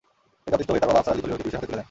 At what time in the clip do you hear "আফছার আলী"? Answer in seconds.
1.01-1.21